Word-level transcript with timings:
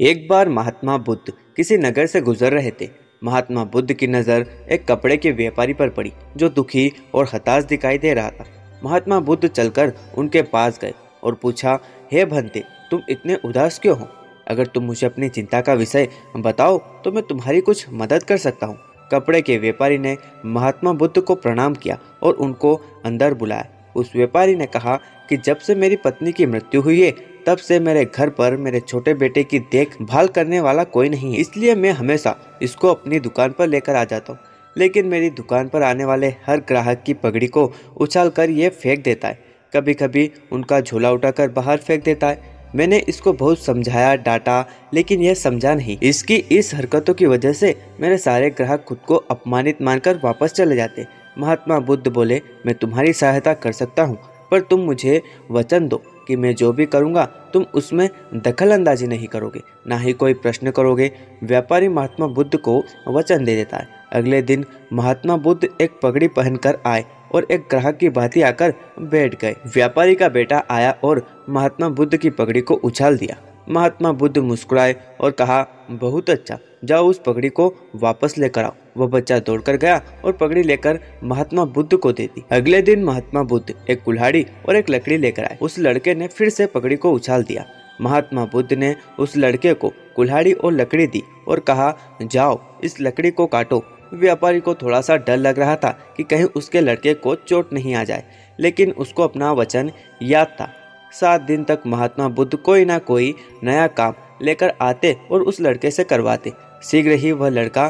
एक 0.00 0.26
बार 0.28 0.48
महात्मा 0.48 0.96
बुद्ध 0.98 1.32
किसी 1.56 1.76
नगर 1.76 2.06
से 2.06 2.20
गुजर 2.20 2.52
रहे 2.52 2.70
थे। 2.70 2.88
महात्मा 3.22 3.62
बुद्ध 3.64 3.92
की 3.92 4.06
नज़र 4.06 4.44
एक 4.70 4.84
कपड़े 4.88 5.16
के 5.16 5.30
व्यापारी 5.30 5.74
पर 5.74 5.90
पड़ी, 5.90 6.12
जो 6.36 6.48
दुखी 6.48 6.90
और 7.14 7.28
हताश 7.32 7.64
दिखाई 7.64 7.98
दे 7.98 8.12
रहा 8.14 8.30
था। 8.30 8.44
महात्मा 8.84 9.18
बुद्ध 9.20 9.46
चलकर 9.46 9.92
उनके 10.18 10.42
पास 10.44 10.78
गए 10.82 10.92
और 11.22 11.34
पूछा, 11.34 11.78
हे 12.12 12.24
भंते, 12.24 12.62
तुम 12.90 13.00
इतने 13.10 13.38
उदास 13.44 13.78
क्यों 13.78 13.96
हो? 13.98 14.08
अगर 14.48 14.66
तुम 14.66 14.84
मुझे 14.84 15.06
अपनी 15.06 15.28
चिंता 15.28 15.60
का 15.60 15.74
विषय 15.74 16.08
बताओ 16.38 16.78
तो 17.04 17.12
मैं 17.12 17.22
तुम्हारी 17.22 17.60
कुछ 17.60 17.86
मदद 17.92 18.22
कर 18.22 18.36
सकता 18.38 18.66
हूँ। 18.66 18.76
कपड़े 19.10 19.40
के 19.42 19.56
व्यापारी 19.58 19.98
ने 19.98 20.16
महात्मा 20.46 20.92
बुद्ध 20.94 21.18
को 21.18 21.34
प्रणाम 21.36 21.74
किया 21.76 21.98
और 22.22 22.34
उनको 22.34 22.74
अंदर 23.04 23.34
बुलाया। 23.34 23.92
उस 23.96 24.12
व्यापारी 24.16 24.56
ने 24.56 24.66
कहा 24.66 24.96
कि 25.28 25.36
जब 25.38 25.58
से 25.58 25.74
मेरी 25.74 25.96
पत्नी 25.96 26.32
की 26.32 26.46
मृत्यु 26.46 26.82
हुई 26.82 27.00
है 27.00 27.10
तब 27.46 27.56
से 27.56 27.80
मेरे 27.80 28.04
घर 28.04 28.30
पर 28.30 28.56
मेरे 28.56 28.80
छोटे 28.80 29.14
बेटे 29.14 29.44
की 29.44 29.58
देखभाल 29.58 30.28
करने 30.28 30.60
वाला 30.60 30.84
कोई 30.84 31.08
नहीं 31.08 31.32
है। 31.34 31.40
इसलिए 31.40 31.74
मैं 31.74 31.90
हमेशा 31.90 32.36
इसको 32.62 32.88
अपनी 32.88 33.20
दुकान 33.20 33.50
पर 33.50 33.66
लेकर 33.66 33.96
आ 33.96 34.04
जाता 34.04 34.32
हूँ। 34.32 34.40
लेकिन 34.76 35.06
मेरी 35.06 35.30
दुकान 35.30 35.68
पर 35.68 35.82
आने 35.82 36.04
वाले 36.04 36.28
हर 36.46 36.60
ग्राहक 36.60 37.02
की 37.06 37.14
पगड़ी 37.14 37.46
को 37.46 37.72
उछाल 37.96 38.30
कर 38.30 38.50
ये 38.50 38.68
फेंक 38.68 39.02
देता 39.04 39.28
है। 39.28 39.38
कभी 39.74 39.94
कभी 39.94 40.30
उनका 40.52 40.80
झोला 40.80 41.10
उठाकर 41.12 41.48
बाहर 41.48 41.76
फेंक 41.76 42.04
देता 42.04 42.28
है। 42.28 42.54
मैंने 42.74 42.98
इसको 42.98 43.32
बहुत 43.32 43.64
समझाया, 43.64 44.14
डांटा, 44.16 44.66
लेकिन 44.94 45.20
यह 45.20 45.34
समझा 45.34 45.74
नहीं। 45.74 45.98
इसकी 46.02 46.36
इस 46.36 46.74
हरकतों 46.74 47.14
की 47.14 47.26
वजह 47.26 47.52
से 47.52 47.74
मेरे 48.00 48.18
सारे 48.18 48.50
ग्राहक 48.50 48.84
खुद 48.84 48.98
को 48.98 49.16
अपमानित 49.30 49.82
मानकर 49.82 50.20
वापस 50.24 50.52
चले 50.52 50.76
जाते 50.76 51.06
महात्मा 51.38 51.78
बुद्ध 51.78 52.08
बोले, 52.08 52.40
मैं 52.66 52.74
तुम्हारी 52.74 53.12
सहायता 53.12 53.54
कर 53.54 53.72
सकता 53.72 54.02
हूँ, 54.02 54.18
पर 54.50 54.60
तुम 54.60 54.80
मुझे 54.80 55.22
वचन 55.50 55.88
दो। 55.88 56.02
कि 56.28 56.36
मैं 56.36 56.54
जो 56.54 56.72
भी 56.72 56.86
करूँगा, 56.86 57.24
तुम 57.24 57.66
उसमें 57.74 58.08
दखल 58.34 58.70
अंदाजी 58.70 59.06
नहीं 59.06 59.26
करोगे। 59.26 59.62
ना 59.86 59.96
ही 59.96 60.12
कोई 60.12 60.34
प्रश्न 60.34 60.70
करोगे। 60.70 61.12
व्यापारी 61.44 61.88
महात्मा 61.88 62.26
बुद्ध 62.26 62.56
को 62.56 62.84
वचन 63.08 63.44
दे 63.44 63.56
देता 63.56 63.76
है। 63.76 63.88
अगले 64.12 64.42
दिन 64.42 64.64
महात्मा 64.92 65.36
बुद्ध 65.36 65.68
एक 65.80 66.00
पगड़ी 66.02 66.28
पहनकर 66.28 66.78
आए 66.86 67.04
और 67.34 67.46
एक 67.50 67.60
ग्राहक 67.60 67.96
की 67.96 68.08
भांति 68.08 68.42
आकर 68.42 68.74
बैठ 69.00 69.40
गए। 69.40 69.56
व्यापारी 69.66 70.14
का 70.14 70.28
बेटा 70.28 70.64
आया 70.70 70.98
और 71.04 71.26
महात्मा 71.48 71.88
बुद्ध 71.88 72.16
की 72.16 72.30
पगड़ी 72.30 72.60
को 72.60 72.74
उछाल 72.74 73.18
दिया। 73.18 73.36
महात्मा 73.68 74.12
बुद्ध 74.12 74.38
मुस्कुराए 74.38 74.94
और 75.20 75.30
कहा, 75.30 75.66
बहुत 75.90 76.30
अच्छा। 76.30 76.58
जाओ 76.84 77.06
उस 77.06 77.20
पगड़ी 77.26 77.48
को 77.48 77.72
वापस 77.94 78.34
लेकर 78.38 78.64
आओ। 78.64 78.72
वह 78.96 79.06
बच्चा 79.06 79.38
दौड़कर 79.38 79.76
गया 79.76 80.00
और 80.24 80.32
पगड़ी 80.32 80.62
लेकर 80.62 80.98
महात्मा 81.24 81.64
बुद्ध 81.64 81.96
को 81.96 82.12
दे 82.12 82.26
दी। 82.26 82.44
अगले 82.52 82.80
दिन 82.82 83.02
महात्मा 83.04 83.42
बुद्ध 83.42 83.74
एक 83.90 84.02
कुल्हाड़ी 84.02 84.44
और 84.68 84.76
एक 84.76 84.90
लकड़ी 84.90 85.16
लेकर 85.16 85.44
आए। 85.44 85.58
उस 85.62 85.78
लड़के 85.78 86.14
ने 86.14 86.28
फिर 86.28 86.48
से 86.48 86.66
पगड़ी 86.66 86.96
को 86.96 87.12
उछाल 87.12 87.42
दिया। 87.42 87.64
महात्मा 88.00 88.44
बुद्ध 88.44 88.72
ने 88.72 88.94
उस 89.18 89.36
लड़के 89.36 89.74
को 89.74 89.92
कुल्हाड़ी 90.16 90.52
और 90.52 90.72
लकड़ी 90.72 91.06
दी 91.06 91.22
और 91.48 91.60
कहा, 91.60 91.92
जाओ, 92.22 92.60
इस 92.84 93.00
लकड़ी 93.00 93.30
को 93.30 93.46
काटो। 93.46 93.82
व्यापारी 94.14 94.60
को 94.60 94.74
थोड़ा 94.74 95.00
सा 95.00 95.16
डर 95.16 95.36
लग 95.36 95.58
रहा 95.58 95.76
था 95.76 95.90
कि 96.16 96.22
कहीं 96.22 96.44
उसके 96.56 96.80
लड़के 96.80 97.14
को 97.14 97.34
चोट 97.34 97.72
नहीं 97.72 97.94
आ 97.94 98.04
जाए, 98.04 98.24
लेकिन 98.58 98.90
उसको 98.92 99.22
अपना 99.22 99.52
वचन 99.52 99.90
याद 100.22 100.56
था। 100.60 100.68
सात 101.12 101.40
दिन 101.40 101.64
तक 101.64 101.82
महात्मा 101.86 102.28
बुद्ध 102.28 102.56
कोई 102.56 102.84
ना 102.84 102.98
कोई 103.00 103.34
नया 103.64 103.86
काम 103.88 104.14
लेकर 104.42 104.72
आते 104.82 105.16
और 105.30 105.42
उस 105.42 105.60
लड़के 105.60 105.90
से 105.90 106.04
करवाते। 106.04 106.52
शीघ्र 106.82 107.12
ही 107.12 107.32
वह 107.32 107.48
लड़का 107.48 107.88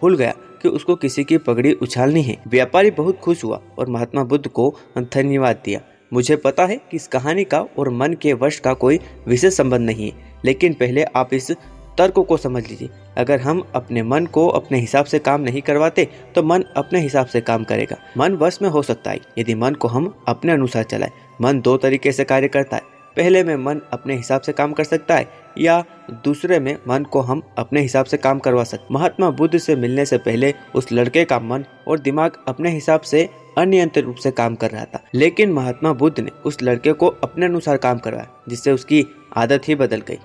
भूल 0.00 0.16
गया 0.16 0.32
कि 0.62 0.68
उसको 0.68 0.94
किसी 0.96 1.24
की 1.24 1.38
पगड़ी 1.38 1.72
उछालनी 1.72 2.22
है। 2.22 2.36
व्यापारी 2.48 2.90
बहुत 2.90 3.18
खुश 3.18 3.44
हुआ 3.44 3.60
और 3.78 3.88
महात्मा 3.88 4.24
बुद्ध 4.24 4.46
को 4.48 4.74
धन्यवाद 4.98 5.60
दिया। 5.64 5.80
मुझे 6.12 6.36
पता 6.36 6.64
है 6.66 6.76
कि 6.90 6.96
इस 6.96 7.06
कहानी 7.08 7.44
का 7.44 7.60
और 7.78 7.90
मन 7.90 8.12
के 8.12 8.32
वश 8.32 8.58
का 8.60 8.72
कोई 8.74 8.98
विशेष 9.26 9.54
संबंध 9.54 9.86
नहीं 9.86 10.10
है, 10.10 10.34
लेकिन 10.44 10.74
पहले 10.74 11.04
आप 11.04 11.34
इस 11.34 11.50
तर्क 11.98 12.18
को 12.18 12.36
समझ 12.36 12.66
लीजिए। 12.68 12.88
अगर 13.16 13.40
हम 13.40 13.62
अपने 13.74 14.02
मन 14.02 14.26
को 14.26 14.46
अपने 14.48 14.78
हिसाब 14.78 15.04
से 15.04 15.18
काम 15.18 15.40
नहीं 15.40 15.62
करवाते 15.62 16.08
तो 16.34 16.42
मन 16.42 16.64
अपने 16.76 17.00
हिसाब 17.00 17.26
से 17.26 17.40
काम 17.40 17.64
करेगा। 17.64 17.96
मन 18.18 18.34
वश 18.34 18.58
में 18.62 18.68
हो 18.68 18.82
सकता 18.82 19.10
है, 19.10 19.20
यदि 19.38 19.54
मन 19.54 19.74
को 19.74 19.88
हम 19.88 20.14
अपने 20.28 20.52
अनुसार 20.52 20.82
चलाए। 20.82 21.10
मन 21.40 21.60
दो 21.60 21.76
तरीके 21.76 22.12
से 22.12 22.24
कार्य 22.24 22.48
करता 22.48 22.76
है। 22.76 22.82
पहले 23.16 23.42
में 23.44 23.56
मन 23.56 23.80
अपने 23.92 24.14
हिसाब 24.14 24.40
से 24.40 24.52
काम 24.52 24.72
कर 24.72 24.84
सकता 24.84 25.16
है, 25.16 25.28
या 25.58 25.84
दूसरे 26.24 26.58
में 26.60 26.76
मन 26.88 27.04
को 27.04 27.20
हम 27.20 27.42
अपने 27.58 27.80
हिसाब 27.80 28.04
से 28.04 28.16
काम 28.16 28.38
करवा 28.38 28.64
सकते 28.64 28.94
महात्मा 28.94 29.30
बुद्ध 29.30 29.58
से 29.58 29.76
मिलने 29.76 30.04
से 30.06 30.18
पहले 30.18 30.52
उस 30.74 30.92
लड़के 30.92 31.24
का 31.24 31.38
मन 31.38 31.64
और 31.88 31.98
दिमाग 31.98 32.32
अपने 32.48 32.70
हिसाब 32.70 33.00
से 33.00 33.28
अनियंत्रित 33.58 34.04
रूप 34.04 34.16
से 34.16 34.30
काम 34.30 34.54
कर 34.54 34.70
रहा 34.70 34.84
था। 34.84 35.04
लेकिन 35.14 35.52
महात्मा 35.52 35.92
बुद्ध 35.92 36.20
ने 36.20 36.30
उस 36.44 36.62
लड़के 36.62 36.92
को 36.92 37.06
अपने 37.06 37.46
अनुसार 37.46 37.76
काम 37.76 37.98
करवाया, 37.98 38.28
जिससे 38.48 38.72
उसकी 38.72 39.04
आदत 39.36 39.68
ही 39.68 39.74
बदल 39.74 40.00
गई। 40.00 40.18